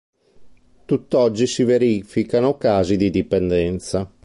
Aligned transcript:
Tutt'oggi 0.87 1.45
si 1.45 1.63
verificano 1.63 2.57
casi 2.57 2.97
di 2.97 3.11
dipendenza. 3.11 4.11